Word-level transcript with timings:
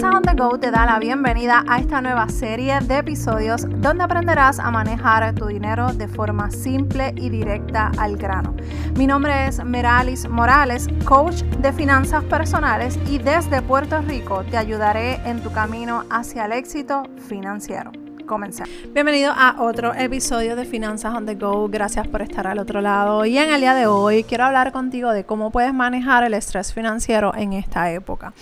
Finanzas 0.00 0.16
on 0.16 0.22
the 0.22 0.42
Go 0.42 0.58
te 0.58 0.70
da 0.70 0.86
la 0.86 0.98
bienvenida 0.98 1.62
a 1.68 1.78
esta 1.78 2.00
nueva 2.00 2.26
serie 2.30 2.80
de 2.80 2.96
episodios 2.96 3.66
donde 3.68 4.02
aprenderás 4.02 4.58
a 4.58 4.70
manejar 4.70 5.34
tu 5.34 5.46
dinero 5.46 5.92
de 5.92 6.08
forma 6.08 6.50
simple 6.50 7.12
y 7.16 7.28
directa 7.28 7.92
al 7.98 8.16
grano. 8.16 8.56
Mi 8.96 9.06
nombre 9.06 9.46
es 9.46 9.62
Meralis 9.62 10.26
Morales, 10.26 10.88
coach 11.04 11.42
de 11.42 11.70
finanzas 11.74 12.24
personales 12.24 12.98
y 13.10 13.18
desde 13.18 13.60
Puerto 13.60 14.00
Rico 14.00 14.42
te 14.50 14.56
ayudaré 14.56 15.16
en 15.28 15.42
tu 15.42 15.52
camino 15.52 16.04
hacia 16.08 16.46
el 16.46 16.52
éxito 16.52 17.02
financiero. 17.28 17.92
Comencemos. 18.26 18.70
Bienvenido 18.94 19.32
a 19.36 19.56
otro 19.60 19.92
episodio 19.92 20.56
de 20.56 20.64
Finanzas 20.64 21.12
on 21.14 21.26
the 21.26 21.34
Go. 21.34 21.68
Gracias 21.68 22.08
por 22.08 22.22
estar 22.22 22.46
al 22.46 22.58
otro 22.58 22.80
lado. 22.80 23.26
Y 23.26 23.36
en 23.36 23.50
el 23.50 23.60
día 23.60 23.74
de 23.74 23.86
hoy 23.86 24.22
quiero 24.24 24.44
hablar 24.44 24.72
contigo 24.72 25.10
de 25.10 25.24
cómo 25.24 25.50
puedes 25.50 25.74
manejar 25.74 26.24
el 26.24 26.32
estrés 26.32 26.72
financiero 26.72 27.34
en 27.34 27.52
esta 27.52 27.90
época. 27.90 28.32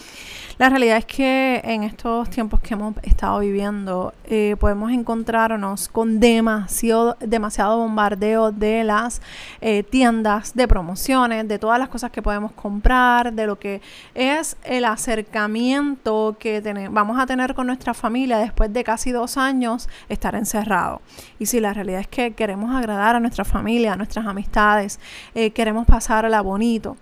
La 0.59 0.69
realidad 0.69 0.97
es 0.97 1.05
que 1.05 1.61
en 1.63 1.85
estos 1.85 2.29
tiempos 2.31 2.59
que 2.59 2.75
hemos 2.75 2.97
estado 3.05 3.39
viviendo 3.39 4.13
eh, 4.25 4.57
podemos 4.59 4.91
encontrarnos 4.91 5.89
con 5.89 6.19
demasiado, 6.19 7.17
demasiado 7.21 7.79
bombardeo 7.79 8.51
de 8.51 8.83
las 8.83 9.23
eh, 9.61 9.85
tiendas, 9.85 10.57
de 10.57 10.67
promociones, 10.67 11.47
de 11.47 11.61
todas 11.61 11.79
las 11.79 11.89
cosas 11.89 12.11
que 12.11 12.23
podemos 12.23 12.51
comprar, 12.51 13.33
de 13.33 13.47
lo 13.47 13.57
que 13.57 13.81
es 14.17 14.57
el 14.65 14.85
acercamiento 14.85 16.37
que 16.41 16.61
vamos 16.91 17.21
a 17.21 17.27
tener 17.27 17.55
con 17.55 17.69
nuestra 17.69 17.95
familia 17.95 18.39
después 18.39 18.73
de 18.73 18.83
casi 18.83 19.13
dos 19.13 19.37
años 19.37 19.89
estar 20.09 20.35
encerrado. 20.35 21.03
Y 21.39 21.47
si 21.47 21.61
la 21.61 21.73
realidad 21.73 22.01
es 22.01 22.09
que 22.09 22.33
queremos 22.33 22.75
agradar 22.75 23.15
a 23.15 23.21
nuestra 23.21 23.45
familia, 23.45 23.93
a 23.93 23.97
nuestras 23.97 24.27
amistades, 24.27 24.99
eh, 25.37 25.53
queremos 25.53 25.87
pasarla 25.87 26.41
bonito. 26.41 26.97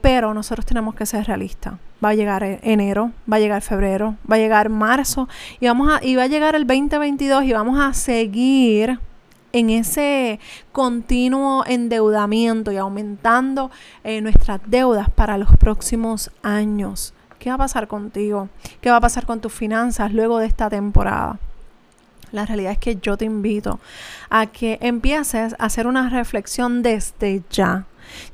Pero 0.00 0.34
nosotros 0.34 0.66
tenemos 0.66 0.94
que 0.94 1.06
ser 1.06 1.26
realistas 1.26 1.74
va 2.04 2.10
a 2.10 2.14
llegar 2.14 2.42
e-, 2.42 2.60
enero, 2.62 3.12
va 3.30 3.36
a 3.36 3.40
llegar 3.40 3.62
febrero, 3.62 4.16
va 4.30 4.36
a 4.36 4.38
llegar 4.38 4.68
marzo 4.68 5.28
y, 5.60 5.66
vamos 5.66 5.92
a, 5.92 6.04
y 6.04 6.16
va 6.16 6.24
a 6.24 6.26
llegar 6.26 6.54
el 6.54 6.66
2022 6.66 7.44
y 7.44 7.52
vamos 7.52 7.80
a 7.80 7.94
seguir 7.94 8.98
en 9.52 9.70
ese 9.70 10.40
continuo 10.72 11.64
endeudamiento 11.66 12.72
y 12.72 12.76
aumentando 12.76 13.70
eh, 14.02 14.20
nuestras 14.20 14.60
deudas 14.66 15.08
para 15.10 15.38
los 15.38 15.56
próximos 15.56 16.30
años. 16.42 17.14
¿Qué 17.38 17.50
va 17.50 17.54
a 17.54 17.58
pasar 17.58 17.86
contigo? 17.86 18.48
¿Qué 18.80 18.90
va 18.90 18.96
a 18.96 19.00
pasar 19.00 19.26
con 19.26 19.40
tus 19.40 19.52
finanzas 19.52 20.12
luego 20.12 20.38
de 20.38 20.46
esta 20.46 20.68
temporada? 20.68 21.38
La 22.32 22.46
realidad 22.46 22.72
es 22.72 22.78
que 22.78 22.96
yo 22.96 23.16
te 23.16 23.26
invito 23.26 23.78
a 24.28 24.46
que 24.46 24.78
empieces 24.80 25.54
a 25.58 25.66
hacer 25.66 25.86
una 25.86 26.08
reflexión 26.08 26.82
desde 26.82 27.42
ya 27.48 27.84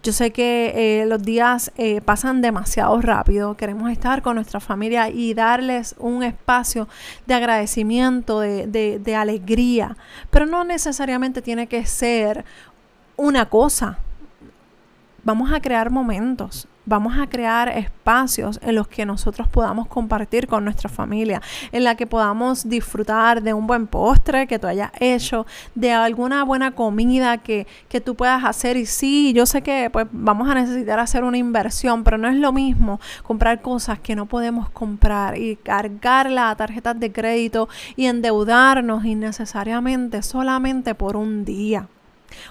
yo 0.03 0.13
sé 0.13 0.31
que 0.33 0.73
eh, 1.03 1.07
los 1.07 1.23
días 1.23 1.73
eh, 1.77 2.01
pasan 2.01 2.41
demasiado 2.41 3.01
rápido, 3.01 3.57
queremos 3.57 3.91
estar 3.91 4.23
con 4.23 4.37
nuestra 4.37 4.61
familia 4.61 5.09
y 5.09 5.35
darles 5.35 5.95
un 5.99 6.23
espacio 6.23 6.89
de 7.27 7.35
agradecimiento, 7.35 8.41
de, 8.41 8.67
de, 8.67 8.99
de 8.99 9.15
alegría, 9.15 9.97
pero 10.31 10.47
no 10.47 10.65
necesariamente 10.65 11.43
tiene 11.43 11.67
que 11.67 11.85
ser 11.87 12.45
una 13.17 13.49
cosa. 13.49 13.99
Vamos 15.23 15.53
a 15.53 15.61
crear 15.61 15.91
momentos, 15.91 16.67
vamos 16.87 17.19
a 17.19 17.29
crear 17.29 17.69
espacios 17.69 18.59
en 18.63 18.75
los 18.75 18.89
que 18.89 19.07
nosotros 19.07 19.47
podamos 19.49 19.87
compartir 19.87 20.47
con 20.47 20.65
nuestra 20.65 20.89
familia, 20.89 21.41
en 21.73 21.85
la 21.85 21.95
que 21.95 22.07
podamos 22.07 22.69
disfrutar 22.69 23.43
de 23.43 23.53
un 23.53 23.67
buen 23.67 23.87
postre 23.87 24.47
que 24.47 24.59
tú 24.59 24.67
hayas 24.67 24.91
hecho, 24.99 25.47
de 25.75 25.93
alguna 25.93 26.45
buena 26.45 26.73
comida 26.73 27.39
que, 27.39 27.67
que 27.89 28.01
tú 28.01 28.15
puedas 28.15 28.45
hacer. 28.45 28.77
Y 28.77 28.87
sí, 28.87 29.33
yo 29.33 29.47
sé 29.47 29.63
que 29.63 29.91
pues 29.91 30.07
vamos 30.11 30.49
a 30.51 30.55
necesitar 30.55 30.99
hacer 30.99 31.25
una 31.25 31.39
inversión, 31.39 32.03
pero 32.05 32.19
no 32.19 32.29
es 32.29 32.37
lo 32.37 32.53
mismo 32.53 33.01
comprar 33.23 33.61
cosas 33.63 34.01
que 34.01 34.17
no 34.17 34.27
podemos 34.27 34.71
comprar 34.71 35.39
y 35.39 35.57
cargarla 35.57 36.51
a 36.51 36.57
tarjetas 36.57 36.99
de 36.99 37.13
crédito 37.13 37.69
y 37.97 38.07
endeudarnos 38.07 39.05
innecesariamente 39.05 40.23
solamente 40.23 40.95
por 40.95 41.17
un 41.17 41.45
día 41.45 41.89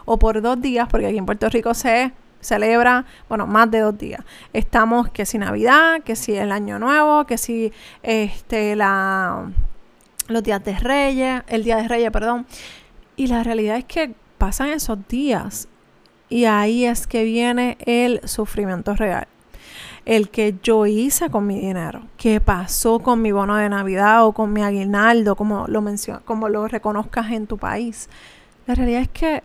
o 0.06 0.18
por 0.18 0.42
dos 0.42 0.62
días, 0.62 0.88
porque 0.90 1.08
aquí 1.08 1.18
en 1.18 1.26
Puerto 1.26 1.50
Rico 1.50 1.74
se 1.74 2.12
celebra, 2.42 3.06
bueno, 3.28 3.48
más 3.48 3.70
de 3.72 3.80
dos 3.80 3.98
días. 3.98 4.22
Estamos 4.54 5.10
que 5.10 5.26
si 5.26 5.38
Navidad, 5.38 6.02
que 6.04 6.16
si 6.16 6.36
el 6.36 6.52
Año 6.52 6.80
Nuevo, 6.80 7.26
que 7.26 7.38
si 7.38 7.72
este, 8.04 8.76
la, 8.76 9.52
los 10.28 10.44
días 10.44 10.64
de 10.64 10.78
Reyes, 10.78 11.44
el 11.48 11.64
Día 11.64 11.78
de 11.78 11.88
Reyes, 11.88 12.12
perdón. 12.12 12.46
Y 13.16 13.28
la 13.28 13.44
realidad 13.44 13.78
es 13.78 13.86
que 13.86 14.14
pasan 14.38 14.70
esos 14.70 14.98
días 15.08 15.68
y 16.30 16.46
ahí 16.46 16.86
es 16.86 17.08
que 17.08 17.24
viene 17.24 17.78
el 17.86 18.22
sufrimiento 18.28 18.96
real. 18.96 19.28
El 20.06 20.30
que 20.30 20.56
yo 20.64 20.86
hice 20.86 21.30
con 21.30 21.46
mi 21.46 21.60
dinero, 21.60 22.04
qué 22.18 22.40
pasó 22.40 23.00
con 23.00 23.22
mi 23.22 23.32
bono 23.32 23.58
de 23.58 23.70
Navidad 23.70 24.26
o 24.26 24.32
con 24.32 24.54
mi 24.54 24.64
aguinaldo, 24.64 25.36
como 25.36 25.68
lo, 25.68 25.84
como 26.26 26.50
lo 26.50 26.68
reconozcas 26.68 27.32
en 27.32 27.46
tu 27.46 27.58
país. 27.58 28.10
La 28.66 28.76
realidad 28.76 29.02
es 29.02 29.10
que 29.10 29.44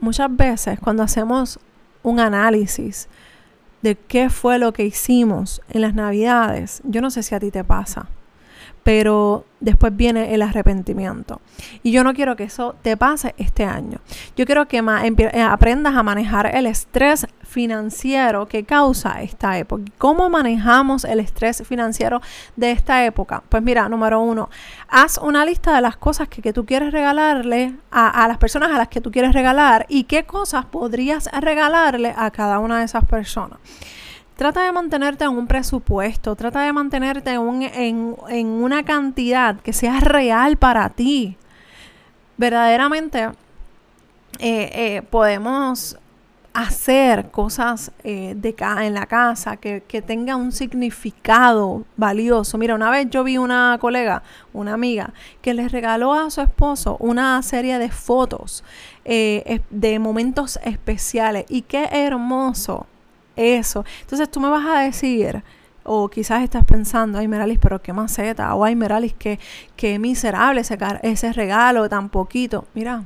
muchas 0.00 0.34
veces 0.34 0.78
cuando 0.80 1.02
hacemos 1.02 1.58
un 2.06 2.20
análisis 2.20 3.08
de 3.82 3.96
qué 3.96 4.30
fue 4.30 4.58
lo 4.60 4.72
que 4.72 4.84
hicimos 4.84 5.60
en 5.68 5.80
las 5.80 5.94
navidades, 5.94 6.80
yo 6.84 7.00
no 7.00 7.10
sé 7.10 7.24
si 7.24 7.34
a 7.34 7.40
ti 7.40 7.50
te 7.50 7.64
pasa, 7.64 8.06
pero 8.84 9.44
después 9.66 9.94
viene 9.96 10.32
el 10.32 10.42
arrepentimiento. 10.42 11.40
Y 11.82 11.90
yo 11.90 12.04
no 12.04 12.14
quiero 12.14 12.36
que 12.36 12.44
eso 12.44 12.76
te 12.82 12.96
pase 12.96 13.34
este 13.36 13.64
año. 13.64 13.98
Yo 14.36 14.46
quiero 14.46 14.68
que 14.68 14.78
eh, 14.78 15.42
aprendas 15.42 15.96
a 15.96 16.04
manejar 16.04 16.54
el 16.54 16.66
estrés 16.66 17.26
financiero 17.42 18.46
que 18.46 18.64
causa 18.64 19.22
esta 19.22 19.58
época. 19.58 19.82
¿Cómo 19.98 20.30
manejamos 20.30 21.04
el 21.04 21.18
estrés 21.18 21.64
financiero 21.66 22.22
de 22.54 22.70
esta 22.70 23.04
época? 23.04 23.42
Pues 23.48 23.60
mira, 23.60 23.88
número 23.88 24.20
uno, 24.20 24.50
haz 24.88 25.18
una 25.18 25.44
lista 25.44 25.74
de 25.74 25.80
las 25.80 25.96
cosas 25.96 26.28
que, 26.28 26.52
tú 26.52 26.64
quieres 26.64 26.92
regalarle 26.92 27.74
a, 27.90 28.24
a 28.24 28.28
las 28.28 28.38
personas 28.38 28.70
a 28.70 28.78
las 28.78 28.86
que 28.86 29.00
tú 29.00 29.10
quieres 29.10 29.32
regalar 29.32 29.84
y 29.88 30.04
qué 30.04 30.24
cosas 30.24 30.64
podrías 30.66 31.28
regalarle 31.40 32.14
a 32.16 32.30
cada 32.30 32.60
una 32.60 32.78
de 32.78 32.84
esas 32.84 33.04
personas. 33.04 33.58
Trata 34.36 34.64
de 34.64 34.72
mantenerte 34.72 35.24
en 35.24 35.30
un 35.30 35.46
presupuesto, 35.46 36.36
trata 36.36 36.60
de 36.60 36.70
mantenerte 36.70 37.32
en, 37.32 38.16
una 38.28 38.84
cantidad 38.84 39.58
que 39.60 39.72
sea 39.72 39.98
real 40.00 40.58
para 40.58 40.90
ti. 40.90 41.38
Verdaderamente 42.36 43.30
eh, 44.38 44.70
eh, 44.74 45.02
podemos 45.08 45.96
hacer 46.52 47.30
cosas 47.30 47.90
eh, 48.04 48.34
de 48.36 48.54
en 48.82 48.92
la 48.92 49.06
casa 49.06 49.56
que, 49.56 49.82
que 49.88 50.02
tenga 50.02 50.36
un 50.36 50.52
significado 50.52 51.84
valioso. 51.96 52.58
Mira, 52.58 52.74
una 52.74 52.90
vez 52.90 53.08
yo 53.08 53.24
vi 53.24 53.38
una 53.38 53.78
colega, 53.80 54.22
una 54.52 54.74
amiga, 54.74 55.14
que 55.40 55.54
le 55.54 55.66
regaló 55.70 56.12
a 56.12 56.28
su 56.28 56.42
esposo 56.42 56.98
una 57.00 57.42
serie 57.42 57.78
de 57.78 57.90
fotos 57.90 58.64
de 59.02 59.98
momentos 59.98 60.58
especiales 60.62 61.46
y 61.48 61.62
qué 61.62 61.88
hermoso 61.90 62.86
eso. 63.36 63.84
Entonces 64.00 64.30
tú 64.30 64.40
me 64.40 64.48
vas 64.48 64.66
a 64.66 64.80
decir, 64.80 65.42
o 65.84 66.08
quizás 66.08 66.42
estás 66.42 66.64
pensando, 66.64 67.18
ay 67.18 67.28
Meralis, 67.28 67.58
pero 67.58 67.80
qué 67.80 67.92
maceta, 67.92 68.54
o 68.54 68.64
ay 68.64 68.74
Meralis, 68.76 69.14
qué, 69.14 69.38
qué 69.76 69.98
miserable 69.98 70.60
ese, 70.60 70.78
ese 71.02 71.32
regalo 71.32 71.88
tan 71.88 72.08
poquito. 72.08 72.66
Mira, 72.74 73.04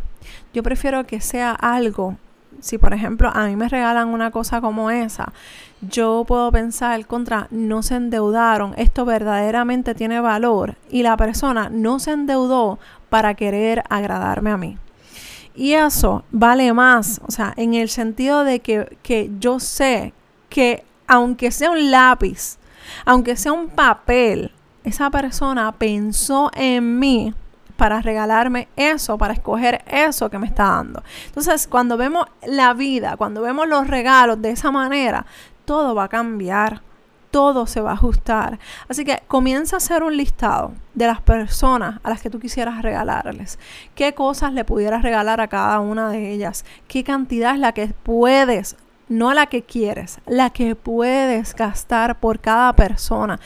yo 0.54 0.62
prefiero 0.62 1.06
que 1.06 1.20
sea 1.20 1.52
algo 1.52 2.16
si 2.60 2.78
por 2.78 2.92
ejemplo 2.92 3.30
a 3.32 3.46
mí 3.46 3.56
me 3.56 3.68
regalan 3.68 4.08
una 4.08 4.30
cosa 4.30 4.60
como 4.60 4.90
esa, 4.90 5.32
yo 5.80 6.24
puedo 6.26 6.52
pensar 6.52 7.06
contra, 7.06 7.48
no 7.50 7.82
se 7.82 7.96
endeudaron, 7.96 8.74
esto 8.76 9.04
verdaderamente 9.04 9.94
tiene 9.94 10.20
valor 10.20 10.76
y 10.90 11.02
la 11.02 11.16
persona 11.16 11.68
no 11.70 11.98
se 11.98 12.12
endeudó 12.12 12.78
para 13.08 13.34
querer 13.34 13.82
agradarme 13.88 14.50
a 14.50 14.56
mí. 14.56 14.78
Y 15.54 15.72
eso 15.72 16.24
vale 16.30 16.72
más, 16.72 17.20
o 17.26 17.30
sea, 17.30 17.52
en 17.56 17.74
el 17.74 17.88
sentido 17.88 18.44
de 18.44 18.60
que, 18.60 18.98
que 19.02 19.30
yo 19.40 19.58
sé 19.58 20.14
que 20.50 20.84
aunque 21.06 21.50
sea 21.50 21.70
un 21.70 21.90
lápiz, 21.90 22.58
aunque 23.06 23.36
sea 23.36 23.52
un 23.52 23.68
papel, 23.68 24.52
esa 24.84 25.10
persona 25.10 25.72
pensó 25.72 26.50
en 26.54 26.98
mí 26.98 27.34
para 27.76 28.02
regalarme 28.02 28.68
eso, 28.76 29.16
para 29.16 29.32
escoger 29.32 29.82
eso 29.86 30.28
que 30.28 30.38
me 30.38 30.46
está 30.46 30.64
dando. 30.64 31.02
Entonces, 31.26 31.66
cuando 31.66 31.96
vemos 31.96 32.26
la 32.46 32.74
vida, 32.74 33.16
cuando 33.16 33.40
vemos 33.40 33.66
los 33.66 33.86
regalos 33.86 34.42
de 34.42 34.50
esa 34.50 34.70
manera, 34.70 35.24
todo 35.64 35.94
va 35.94 36.04
a 36.04 36.08
cambiar, 36.08 36.82
todo 37.30 37.66
se 37.66 37.80
va 37.80 37.92
a 37.92 37.94
ajustar. 37.94 38.58
Así 38.88 39.04
que 39.04 39.22
comienza 39.28 39.76
a 39.76 39.78
hacer 39.78 40.02
un 40.02 40.16
listado 40.16 40.72
de 40.94 41.06
las 41.06 41.22
personas 41.22 42.00
a 42.02 42.10
las 42.10 42.20
que 42.20 42.28
tú 42.28 42.38
quisieras 42.38 42.82
regalarles. 42.82 43.58
¿Qué 43.94 44.12
cosas 44.12 44.52
le 44.52 44.64
pudieras 44.64 45.02
regalar 45.02 45.40
a 45.40 45.48
cada 45.48 45.80
una 45.80 46.10
de 46.10 46.32
ellas? 46.32 46.64
¿Qué 46.86 47.02
cantidad 47.02 47.54
es 47.54 47.60
la 47.60 47.72
que 47.72 47.88
puedes 48.02 48.76
no 49.10 49.34
la 49.34 49.46
que 49.46 49.62
quieres, 49.62 50.20
la 50.26 50.50
que 50.50 50.76
puedes 50.76 51.54
gastar 51.54 52.20
por 52.20 52.38
cada 52.38 52.72
persona. 52.74 53.40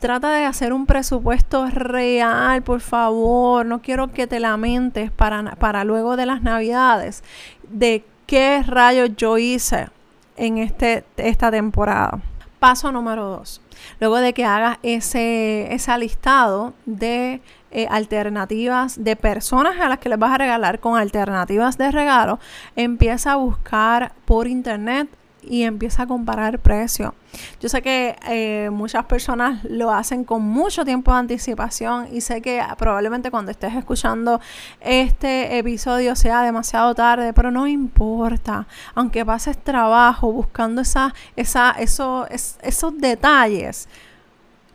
Trata 0.00 0.34
de 0.34 0.44
hacer 0.44 0.72
un 0.72 0.84
presupuesto 0.84 1.66
real, 1.68 2.62
por 2.62 2.80
favor. 2.80 3.64
No 3.64 3.80
quiero 3.80 4.12
que 4.12 4.26
te 4.26 4.40
lamentes 4.40 5.10
para, 5.10 5.54
para 5.56 5.84
luego 5.84 6.16
de 6.16 6.26
las 6.26 6.42
navidades 6.42 7.22
de 7.62 8.04
qué 8.26 8.62
rayos 8.66 9.10
yo 9.16 9.38
hice 9.38 9.88
en 10.36 10.58
este, 10.58 11.04
esta 11.16 11.50
temporada. 11.50 12.20
Paso 12.58 12.90
número 12.90 13.24
dos. 13.26 13.60
Luego 14.00 14.18
de 14.18 14.32
que 14.32 14.44
hagas 14.44 14.78
ese, 14.82 15.72
ese 15.72 15.98
listado 15.98 16.74
de 16.86 17.40
eh, 17.70 17.86
alternativas 17.90 19.02
de 19.02 19.16
personas 19.16 19.80
a 19.80 19.88
las 19.88 19.98
que 19.98 20.08
les 20.08 20.18
vas 20.18 20.32
a 20.32 20.38
regalar 20.38 20.80
con 20.80 20.96
alternativas 20.96 21.76
de 21.76 21.90
regalo, 21.90 22.38
empieza 22.76 23.32
a 23.32 23.36
buscar 23.36 24.12
por 24.24 24.46
internet 24.46 25.08
y 25.48 25.62
empieza 25.62 26.04
a 26.04 26.06
comparar 26.06 26.58
precios. 26.58 27.12
Yo 27.60 27.68
sé 27.68 27.82
que 27.82 28.16
eh, 28.28 28.70
muchas 28.70 29.04
personas 29.06 29.64
lo 29.64 29.90
hacen 29.90 30.24
con 30.24 30.42
mucho 30.42 30.84
tiempo 30.84 31.12
de 31.12 31.18
anticipación 31.18 32.08
y 32.12 32.20
sé 32.20 32.40
que 32.40 32.62
probablemente 32.78 33.30
cuando 33.30 33.50
estés 33.50 33.74
escuchando 33.74 34.40
este 34.80 35.58
episodio 35.58 36.14
sea 36.14 36.42
demasiado 36.42 36.94
tarde, 36.94 37.32
pero 37.32 37.50
no 37.50 37.66
importa. 37.66 38.66
Aunque 38.94 39.24
pases 39.24 39.58
trabajo 39.58 40.30
buscando 40.32 40.82
esa, 40.82 41.12
eso, 41.36 42.26
esos 42.30 42.98
detalles, 42.98 43.88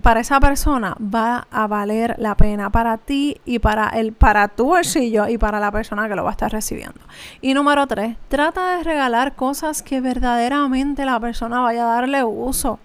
para 0.09 0.21
esa 0.21 0.39
persona 0.39 0.97
va 0.99 1.45
a 1.51 1.67
valer 1.67 2.15
la 2.17 2.33
pena 2.33 2.71
para 2.71 2.97
ti 2.97 3.39
y 3.45 3.59
para 3.59 3.89
el 3.89 4.11
para 4.11 4.47
tu 4.47 4.65
bolsillo 4.65 5.27
y 5.27 5.37
para 5.37 5.59
la 5.59 5.71
persona 5.71 6.09
que 6.09 6.15
lo 6.15 6.23
va 6.23 6.31
a 6.31 6.31
estar 6.31 6.51
recibiendo. 6.51 6.99
Y 7.41 7.53
número 7.53 7.85
tres, 7.85 8.17
trata 8.27 8.77
de 8.77 8.83
regalar 8.83 9.35
cosas 9.35 9.83
que 9.83 10.01
verdaderamente 10.01 11.05
la 11.05 11.19
persona 11.19 11.61
vaya 11.61 11.83
a 11.83 11.93
darle 11.93 12.23
uso. 12.23 12.79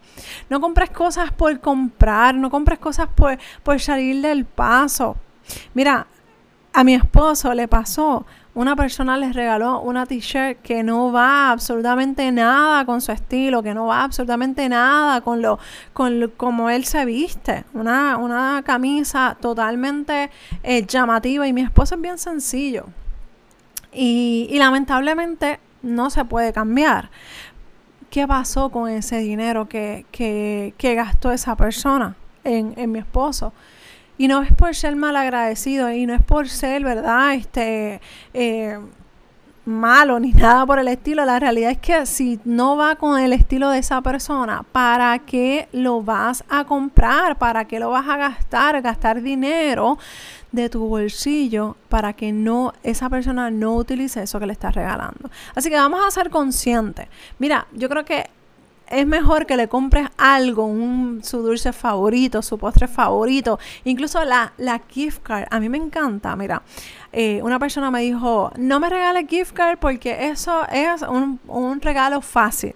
No 0.50 0.60
compres 0.60 0.90
cosas 0.90 1.32
por 1.32 1.58
comprar, 1.60 2.34
no 2.34 2.50
compres 2.50 2.78
cosas 2.78 3.08
por, 3.14 3.38
por 3.62 3.80
salir 3.80 4.20
del 4.20 4.44
paso. 4.44 5.16
Mira, 5.72 6.06
a 6.74 6.84
mi 6.84 6.92
esposo 6.92 7.54
le 7.54 7.68
pasó 7.68 8.26
una 8.54 8.76
persona 8.76 9.16
les 9.16 9.34
regaló 9.34 9.80
una 9.80 10.06
t-shirt 10.06 10.62
que 10.62 10.84
no 10.84 11.10
va 11.10 11.50
absolutamente 11.50 12.30
nada 12.30 12.84
con 12.84 13.00
su 13.00 13.10
estilo, 13.10 13.62
que 13.62 13.74
no 13.74 13.86
va 13.86 14.04
absolutamente 14.04 14.68
nada 14.68 15.20
con 15.22 15.42
lo, 15.42 15.58
con 15.92 16.32
como 16.36 16.70
él 16.70 16.84
se 16.84 17.04
viste. 17.04 17.64
Una, 17.74 18.16
una 18.16 18.62
camisa 18.64 19.36
totalmente 19.40 20.30
eh, 20.62 20.86
llamativa 20.86 21.48
y 21.48 21.52
mi 21.52 21.62
esposo 21.62 21.96
es 21.96 22.00
bien 22.00 22.18
sencillo. 22.18 22.86
Y, 23.92 24.48
lamentablemente 24.56 25.58
no 25.82 26.10
se 26.10 26.24
puede 26.24 26.52
cambiar. 26.52 27.10
¿Qué 28.10 28.26
pasó 28.28 28.70
con 28.70 28.88
ese 28.88 29.18
dinero 29.18 29.68
que, 29.68 30.06
que, 30.12 30.74
que 30.78 30.94
gastó 30.94 31.32
esa 31.32 31.56
persona 31.56 32.14
en, 32.44 32.74
en 32.76 32.92
mi 32.92 33.00
esposo? 33.00 33.52
Y 34.16 34.28
no 34.28 34.42
es 34.42 34.52
por 34.52 34.74
ser 34.74 34.96
mal 34.96 35.16
agradecido 35.16 35.90
y 35.90 36.06
no 36.06 36.14
es 36.14 36.22
por 36.22 36.48
ser, 36.48 36.84
¿verdad? 36.84 37.34
Este, 37.34 38.00
eh, 38.32 38.78
malo 39.64 40.20
ni 40.20 40.32
nada 40.32 40.66
por 40.66 40.78
el 40.78 40.88
estilo. 40.88 41.24
La 41.24 41.38
realidad 41.38 41.70
es 41.70 41.78
que 41.78 42.06
si 42.06 42.38
no 42.44 42.76
va 42.76 42.96
con 42.96 43.18
el 43.18 43.32
estilo 43.32 43.70
de 43.70 43.78
esa 43.78 44.00
persona, 44.02 44.64
¿para 44.72 45.18
qué 45.20 45.68
lo 45.72 46.02
vas 46.02 46.44
a 46.48 46.64
comprar? 46.64 47.38
¿Para 47.38 47.64
qué 47.66 47.78
lo 47.78 47.90
vas 47.90 48.08
a 48.08 48.16
gastar? 48.16 48.80
Gastar 48.82 49.22
dinero 49.22 49.98
de 50.52 50.68
tu 50.68 50.86
bolsillo 50.86 51.76
para 51.88 52.12
que 52.12 52.32
no 52.32 52.72
esa 52.82 53.10
persona 53.10 53.50
no 53.50 53.74
utilice 53.74 54.22
eso 54.22 54.38
que 54.38 54.46
le 54.46 54.52
estás 54.52 54.74
regalando. 54.74 55.30
Así 55.54 55.68
que 55.68 55.76
vamos 55.76 56.00
a 56.06 56.10
ser 56.10 56.30
conscientes. 56.30 57.08
Mira, 57.38 57.66
yo 57.72 57.88
creo 57.88 58.04
que 58.04 58.30
es 58.88 59.06
mejor 59.06 59.46
que 59.46 59.56
le 59.56 59.68
compres 59.68 60.08
algo, 60.16 60.66
un, 60.66 61.20
su 61.24 61.42
dulce 61.42 61.72
favorito, 61.72 62.42
su 62.42 62.58
postre 62.58 62.88
favorito, 62.88 63.58
incluso 63.84 64.24
la, 64.24 64.52
la 64.58 64.80
gift 64.88 65.22
card. 65.22 65.46
A 65.50 65.60
mí 65.60 65.68
me 65.68 65.78
encanta, 65.78 66.36
mira, 66.36 66.62
eh, 67.12 67.40
una 67.42 67.58
persona 67.58 67.90
me 67.90 68.00
dijo, 68.00 68.52
no 68.56 68.80
me 68.80 68.90
regales 68.90 69.26
gift 69.28 69.52
card 69.52 69.78
porque 69.78 70.28
eso 70.28 70.66
es 70.70 71.02
un, 71.02 71.40
un 71.46 71.80
regalo 71.80 72.20
fácil. 72.20 72.74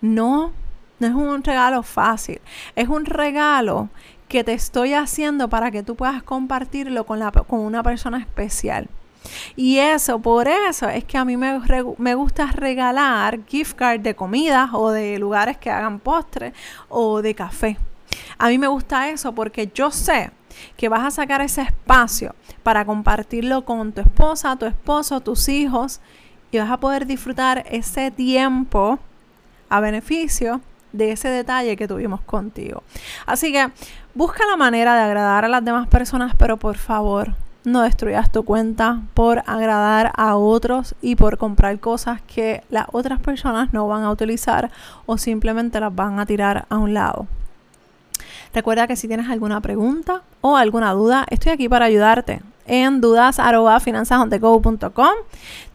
No, 0.00 0.52
no 0.98 1.06
es 1.06 1.14
un 1.14 1.42
regalo 1.44 1.82
fácil, 1.82 2.40
es 2.74 2.88
un 2.88 3.04
regalo 3.04 3.88
que 4.28 4.44
te 4.44 4.54
estoy 4.54 4.94
haciendo 4.94 5.48
para 5.48 5.70
que 5.70 5.82
tú 5.82 5.94
puedas 5.94 6.22
compartirlo 6.22 7.04
con, 7.04 7.18
la, 7.18 7.30
con 7.30 7.60
una 7.60 7.82
persona 7.82 8.18
especial. 8.18 8.88
Y 9.56 9.78
eso, 9.78 10.18
por 10.20 10.48
eso 10.48 10.88
es 10.88 11.04
que 11.04 11.18
a 11.18 11.24
mí 11.24 11.36
me, 11.36 11.60
me 11.98 12.14
gusta 12.14 12.46
regalar 12.46 13.40
gift 13.46 13.76
cards 13.76 14.02
de 14.02 14.14
comidas 14.14 14.70
o 14.72 14.90
de 14.90 15.18
lugares 15.18 15.56
que 15.56 15.70
hagan 15.70 15.98
postres 15.98 16.52
o 16.88 17.22
de 17.22 17.34
café. 17.34 17.78
A 18.38 18.48
mí 18.48 18.58
me 18.58 18.66
gusta 18.66 19.08
eso 19.08 19.32
porque 19.34 19.70
yo 19.74 19.90
sé 19.90 20.30
que 20.76 20.88
vas 20.88 21.04
a 21.04 21.10
sacar 21.10 21.40
ese 21.40 21.62
espacio 21.62 22.34
para 22.62 22.84
compartirlo 22.84 23.64
con 23.64 23.92
tu 23.92 24.00
esposa, 24.00 24.56
tu 24.56 24.66
esposo, 24.66 25.20
tus 25.20 25.48
hijos 25.48 26.00
y 26.50 26.58
vas 26.58 26.70
a 26.70 26.78
poder 26.78 27.06
disfrutar 27.06 27.64
ese 27.70 28.10
tiempo 28.10 28.98
a 29.68 29.80
beneficio 29.80 30.60
de 30.92 31.12
ese 31.12 31.28
detalle 31.28 31.76
que 31.76 31.88
tuvimos 31.88 32.20
contigo. 32.20 32.82
Así 33.24 33.50
que 33.50 33.70
busca 34.14 34.46
la 34.46 34.56
manera 34.56 34.94
de 34.94 35.02
agradar 35.02 35.46
a 35.46 35.48
las 35.48 35.64
demás 35.64 35.88
personas, 35.88 36.34
pero 36.36 36.58
por 36.58 36.76
favor, 36.76 37.34
no 37.64 37.82
destruyas 37.82 38.32
tu 38.32 38.44
cuenta 38.44 39.02
por 39.14 39.42
agradar 39.46 40.12
a 40.16 40.36
otros 40.36 40.94
y 41.00 41.16
por 41.16 41.38
comprar 41.38 41.80
cosas 41.80 42.20
que 42.22 42.62
las 42.70 42.86
otras 42.92 43.20
personas 43.20 43.72
no 43.72 43.86
van 43.86 44.02
a 44.02 44.10
utilizar 44.10 44.70
o 45.06 45.18
simplemente 45.18 45.80
las 45.80 45.94
van 45.94 46.18
a 46.18 46.26
tirar 46.26 46.66
a 46.68 46.78
un 46.78 46.94
lado. 46.94 47.26
Recuerda 48.54 48.86
que 48.86 48.96
si 48.96 49.08
tienes 49.08 49.30
alguna 49.30 49.60
pregunta 49.60 50.22
o 50.40 50.56
alguna 50.56 50.92
duda, 50.92 51.26
estoy 51.30 51.52
aquí 51.52 51.68
para 51.68 51.86
ayudarte 51.86 52.42
en 52.66 53.00
dudas.finanzasonthego.com. 53.00 55.14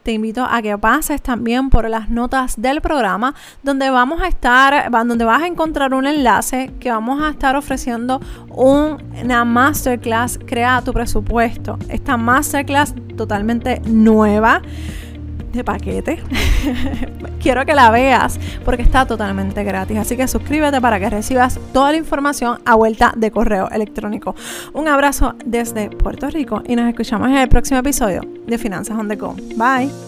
Te 0.07 0.13
invito 0.13 0.47
a 0.49 0.61
que 0.61 0.77
pases 0.77 1.21
también 1.21 1.69
por 1.69 1.89
las 1.89 2.09
notas 2.09 2.61
del 2.61 2.79
programa 2.79 3.35
donde 3.61 3.89
vamos 3.89 4.21
a 4.21 4.29
estar, 4.29 4.89
donde 4.89 5.25
vas 5.25 5.41
a 5.41 5.47
encontrar 5.47 5.93
un 5.93 6.07
enlace 6.07 6.71
que 6.79 6.89
vamos 6.89 7.21
a 7.21 7.31
estar 7.31 7.57
ofreciendo 7.57 8.21
una 8.47 9.43
masterclass 9.43 10.39
Crea 10.45 10.81
tu 10.81 10.93
presupuesto. 10.93 11.77
Esta 11.89 12.15
masterclass 12.15 12.95
totalmente 13.17 13.81
nueva 13.81 14.61
de 15.51 15.63
paquete. 15.63 16.19
Quiero 17.41 17.65
que 17.65 17.73
la 17.73 17.89
veas 17.91 18.39
porque 18.65 18.81
está 18.81 19.05
totalmente 19.05 19.63
gratis. 19.63 19.97
Así 19.97 20.17
que 20.17 20.27
suscríbete 20.27 20.81
para 20.81 20.99
que 20.99 21.09
recibas 21.09 21.59
toda 21.73 21.91
la 21.91 21.97
información 21.97 22.59
a 22.65 22.75
vuelta 22.75 23.13
de 23.15 23.31
correo 23.31 23.69
electrónico. 23.69 24.35
Un 24.73 24.87
abrazo 24.87 25.35
desde 25.45 25.89
Puerto 25.89 26.29
Rico 26.29 26.63
y 26.65 26.75
nos 26.75 26.87
escuchamos 26.87 27.29
en 27.29 27.37
el 27.37 27.49
próximo 27.49 27.79
episodio 27.79 28.21
de 28.45 28.57
Finanzas 28.57 28.97
on 28.97 29.07
the 29.07 29.15
Go. 29.15 29.35
Bye. 29.55 30.06